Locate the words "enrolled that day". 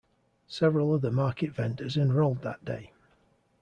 1.95-2.91